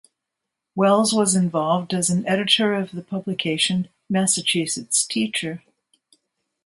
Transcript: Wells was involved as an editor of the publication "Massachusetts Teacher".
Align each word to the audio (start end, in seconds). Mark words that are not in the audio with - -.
Wells 0.73 1.13
was 1.13 1.35
involved 1.35 1.93
as 1.93 2.09
an 2.09 2.27
editor 2.27 2.73
of 2.73 2.89
the 2.93 3.03
publication 3.03 3.87
"Massachusetts 4.09 5.05
Teacher". 5.05 5.61